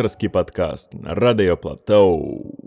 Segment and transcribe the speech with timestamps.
[0.00, 2.59] редакторский подкаст на Радио Платоу.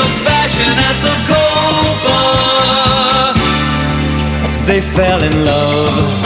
[0.00, 2.20] The fashion at the Copa
[4.68, 6.20] They fell in love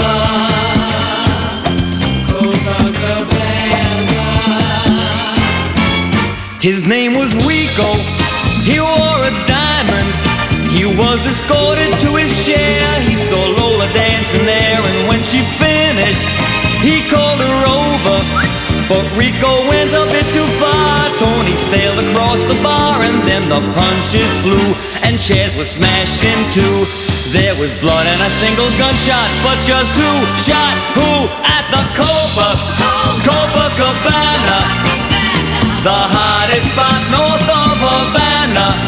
[6.65, 7.91] His name was Rico.
[8.65, 10.11] He wore a diamond.
[10.73, 12.81] He was escorted to his chair.
[13.05, 16.25] He saw Lola dancing there, and when she finished,
[16.81, 18.19] he called her over.
[18.89, 19.93] But Rico went
[21.25, 24.77] Tony sailed across the bar, and then the punches flew,
[25.09, 26.85] and chairs were smashed in two.
[27.33, 31.11] There was blood and a single gunshot, but just who shot who
[31.57, 32.49] at the Copa
[33.25, 34.59] Copacabana?
[35.81, 38.84] The hottest spot north of Havana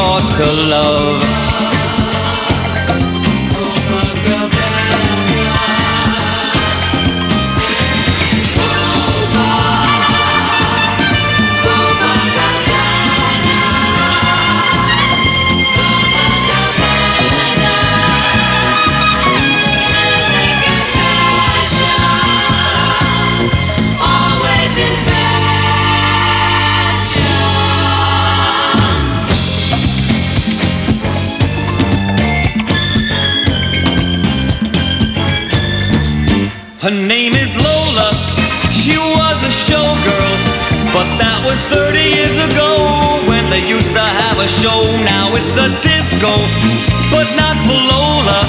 [0.00, 1.39] Lost her love
[36.90, 38.10] Her name is Lola.
[38.74, 40.34] She was a showgirl,
[40.90, 44.82] but that was 30 years ago when they used to have a show.
[45.06, 46.34] Now it's a disco,
[47.14, 48.42] but not for Lola.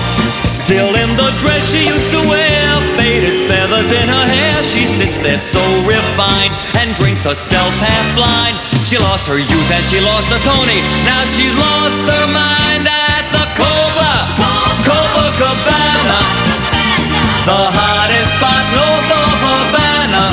[0.49, 2.65] Still in the dress she used to wear,
[2.97, 4.57] faded feathers in her hair.
[4.65, 6.49] She sits there so refined
[6.81, 8.57] and drinks herself half blind.
[8.89, 10.81] She lost her youth and she lost her Tony.
[11.05, 14.13] Now she's lost her mind at the Copa,
[14.81, 16.50] Copacabana.
[17.45, 20.25] The hottest spot north of Havana.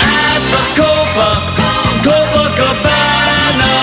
[0.00, 1.30] At the Copa
[2.06, 3.74] Copacabana.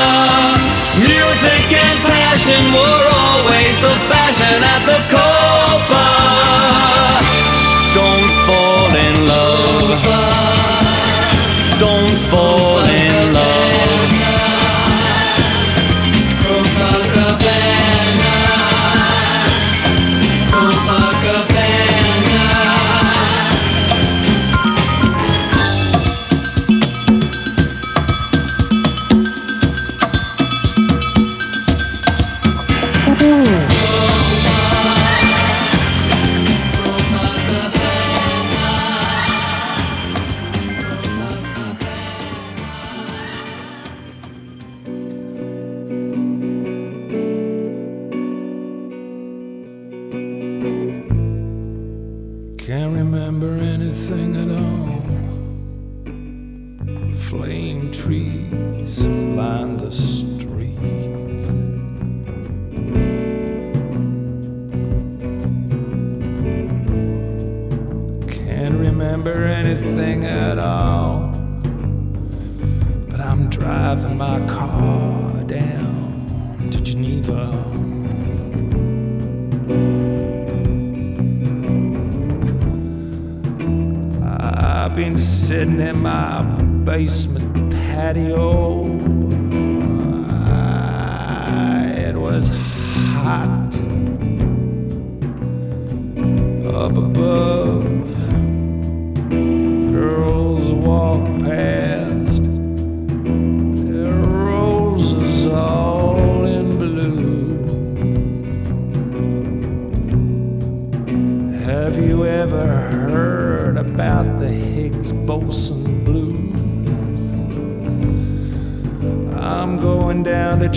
[0.97, 6.05] Music and passion were always the fashion at the Copa.
[7.93, 10.46] Don't fall in love
[57.27, 61.45] Flame trees line the streets.
[68.33, 71.33] Can't remember anything at all.
[73.09, 77.51] But I'm driving my car down to Geneva.
[84.23, 88.97] I've been sitting in my basement patio.
[90.49, 93.75] Ah, it was hot
[96.73, 97.83] up above.
[99.91, 102.43] Girls walk past,
[103.83, 107.57] their roses all in blue.
[111.65, 115.76] Have you ever heard about the Higgs boson?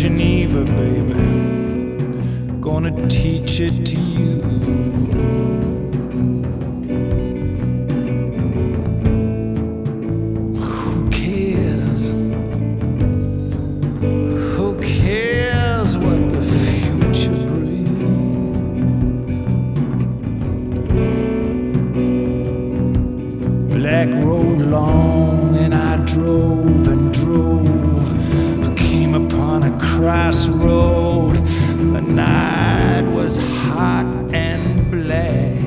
[0.00, 1.12] Geneva, baby.
[2.58, 4.79] Gonna teach it to you.
[30.00, 31.36] Crossroad.
[31.92, 35.58] The night was hot and black.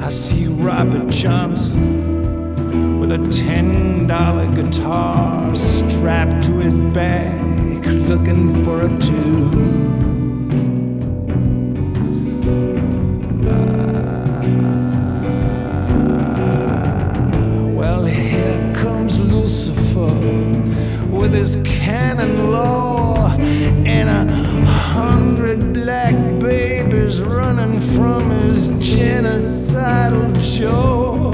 [0.00, 8.80] I see Robert Johnson with a ten dollar guitar strapped to his back, looking for
[8.80, 9.82] a tune.
[13.46, 14.40] Ah,
[17.76, 20.51] well, here comes Lucifer
[21.22, 31.30] with his canon law and a hundred black babies running from his genocidal jaw.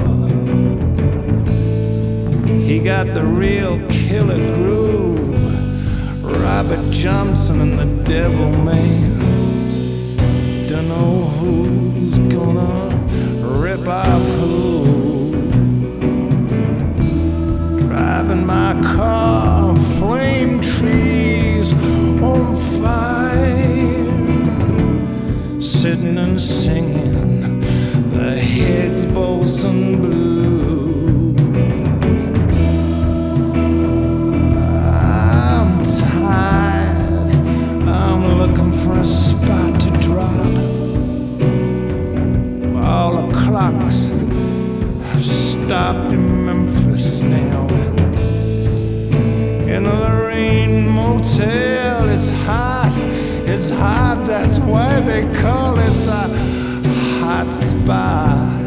[2.45, 5.33] He got the real killer groove.
[6.23, 9.17] Robert Johnson and the Devil Man.
[10.67, 12.95] Don't know who's gonna
[13.59, 14.48] rip off
[25.81, 27.61] Sitting and singing
[28.11, 31.39] the Higgs boson blues.
[34.75, 37.33] I'm tired.
[37.87, 40.47] I'm looking for a spot to drop.
[42.83, 44.09] All the clocks
[45.13, 46.11] have stopped
[53.69, 54.25] Hot.
[54.25, 56.27] That's why they call it the
[57.21, 58.59] hot spot.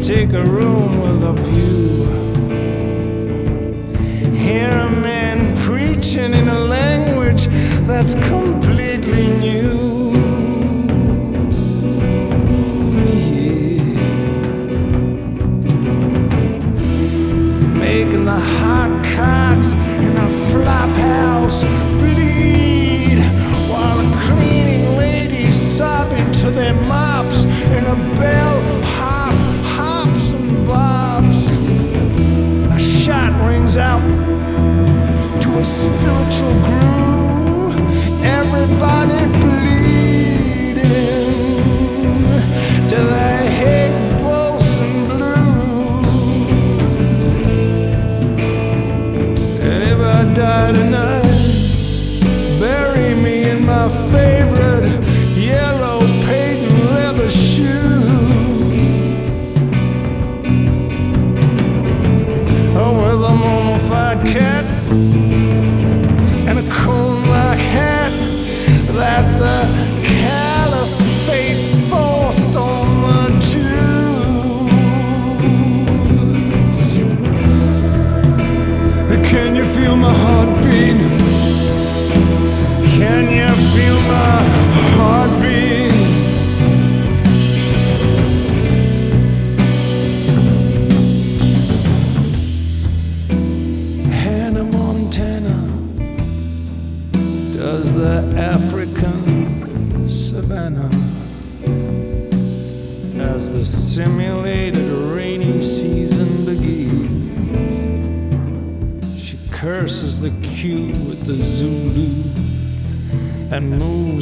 [0.00, 2.06] Take a room with a view.
[4.34, 7.46] Hear a man preaching in a language
[7.86, 10.12] that's completely new.
[17.78, 19.74] Making the hot cots
[20.38, 21.62] in a house
[21.98, 23.18] bleed
[23.68, 29.32] while a cleaning lady sobbing to their mops in a bell hop
[29.76, 31.40] hops and bobs.
[32.76, 34.02] A shot rings out
[35.40, 37.74] to a spiritual groove.
[38.22, 40.78] Everybody bleeding
[42.88, 42.98] to
[83.72, 84.42] feel my
[84.96, 85.77] heartbeat?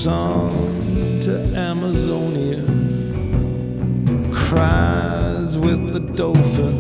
[0.07, 0.51] On
[1.21, 2.63] to Amazonia.
[4.33, 6.75] Cries with the dolphins.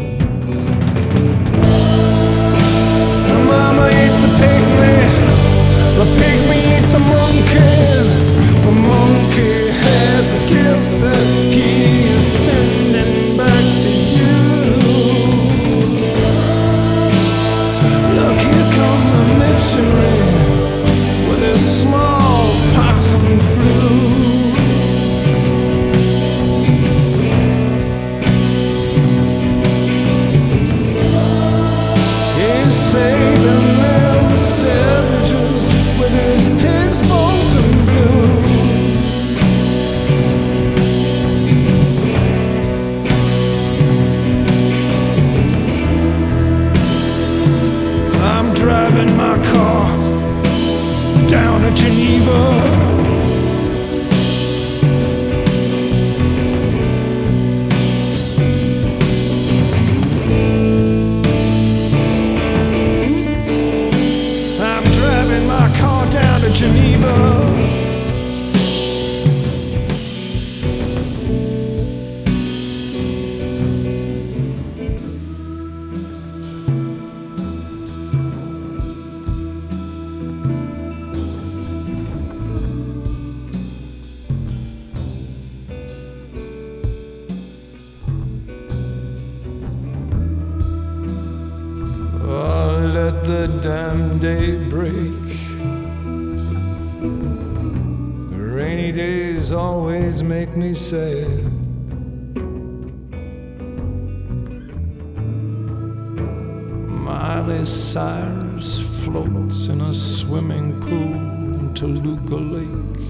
[111.76, 113.06] Toluca Lake.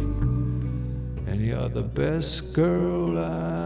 [1.28, 3.65] And you're the best girl I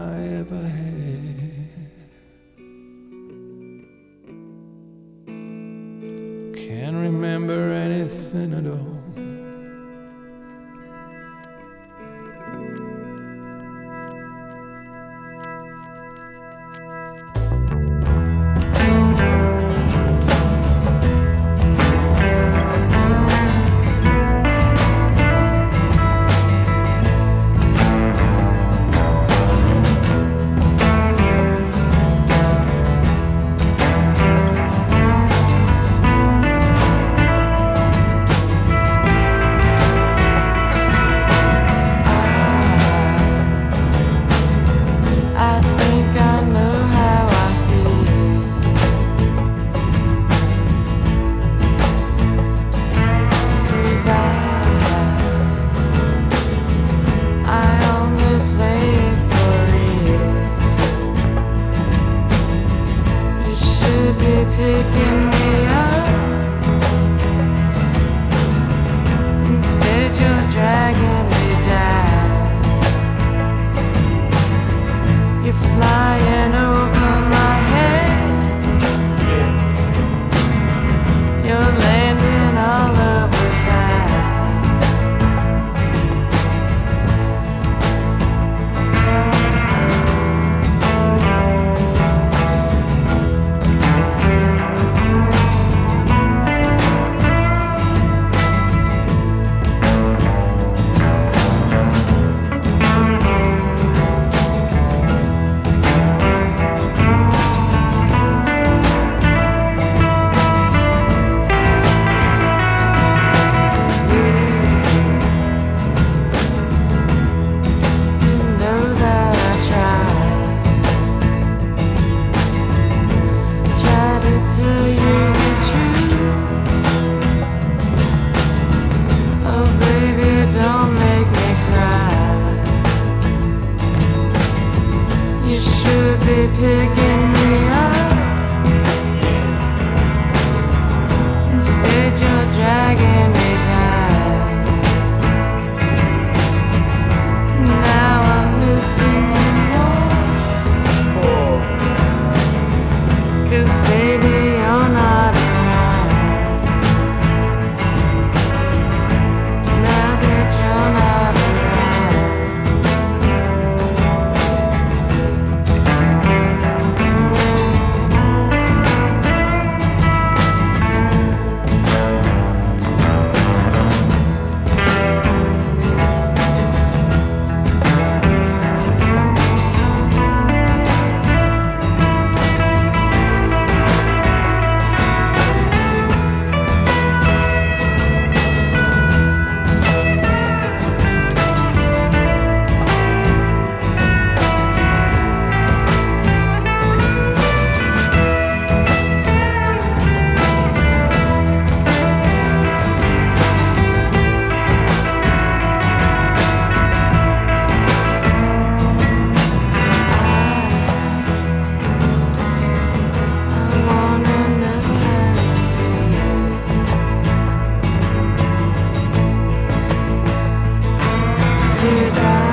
[221.91, 222.50] desire.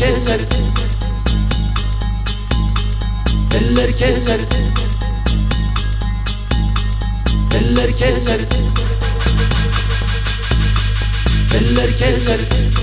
[0.00, 0.40] Eller keser.
[3.54, 4.40] Eller keser.
[7.54, 8.40] Eller keser.
[11.54, 12.77] Eller keser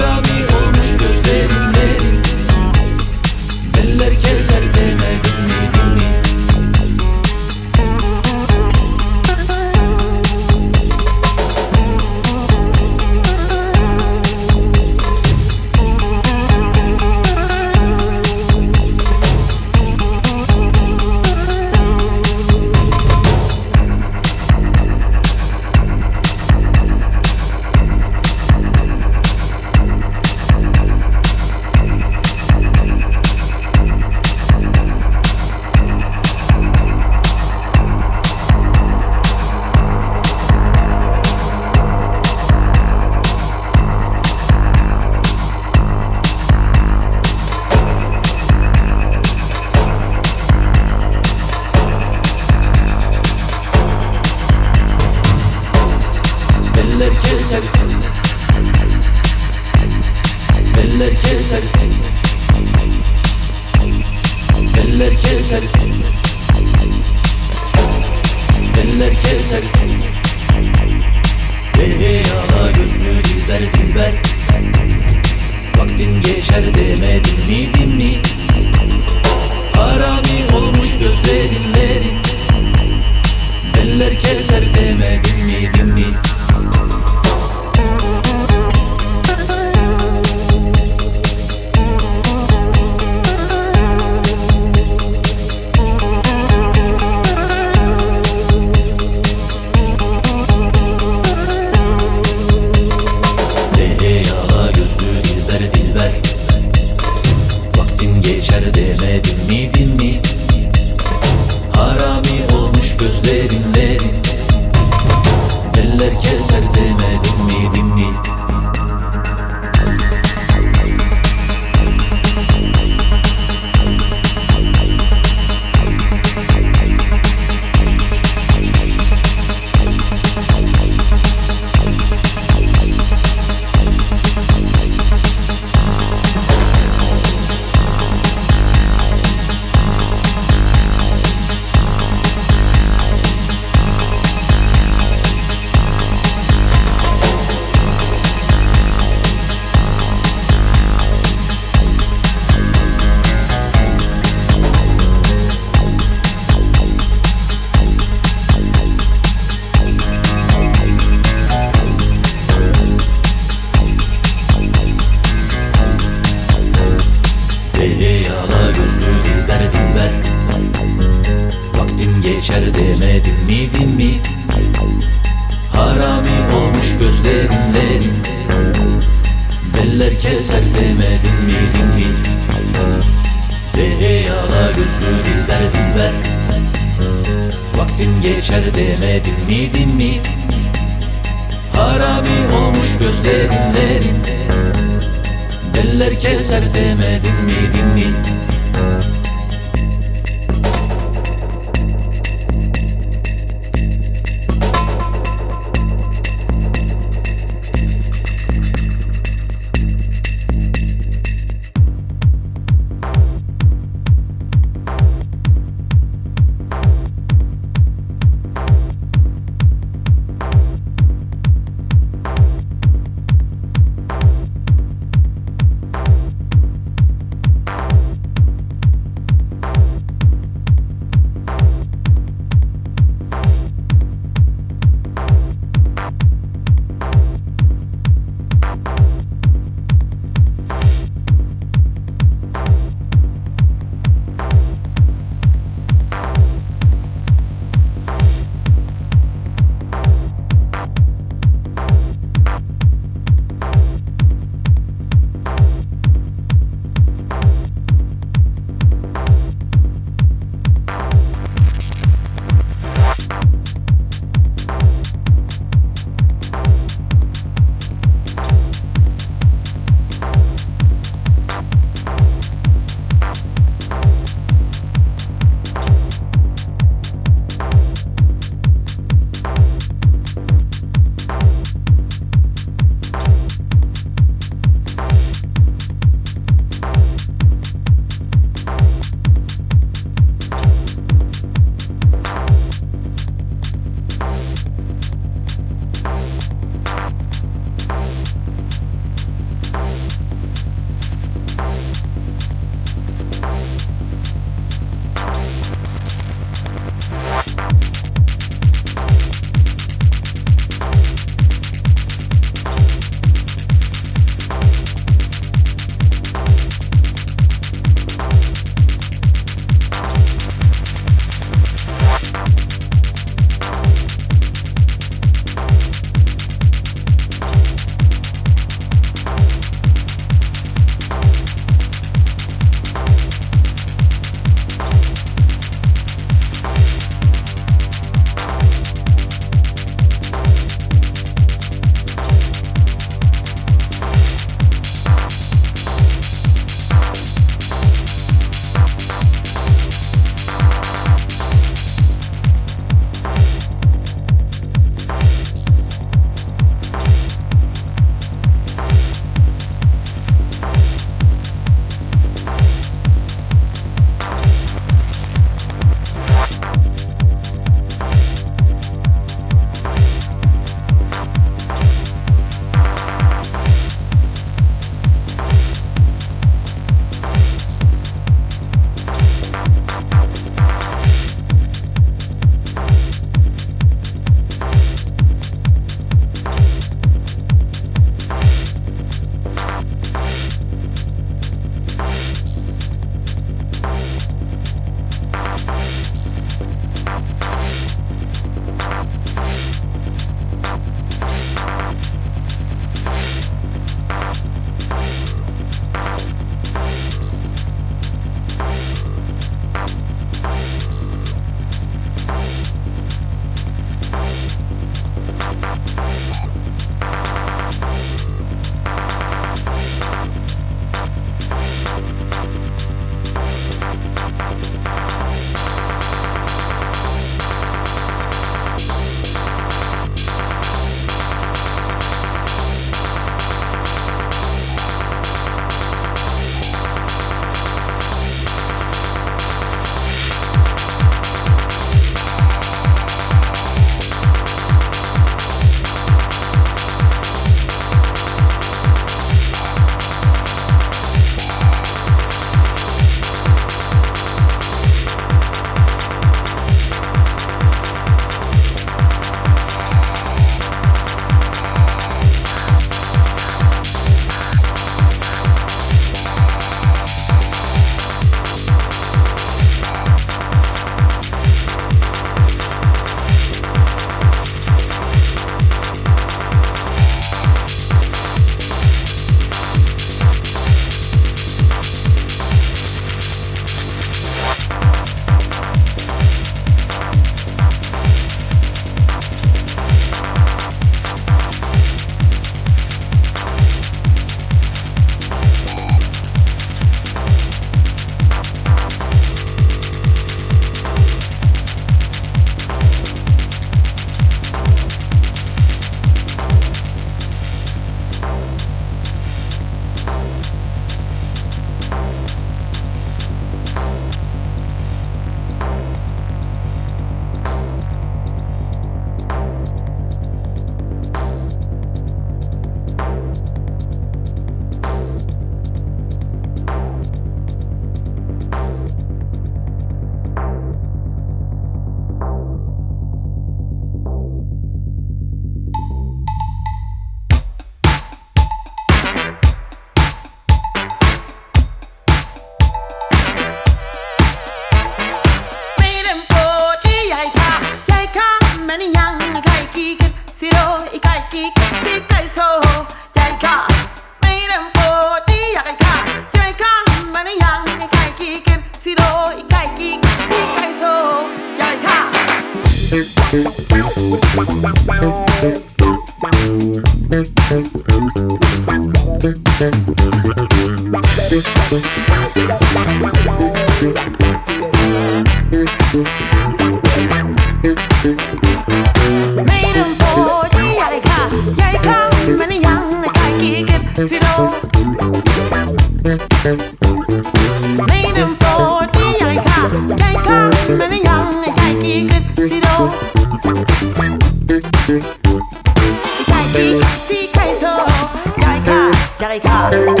[599.43, 600.00] America.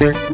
[0.00, 0.33] Wanna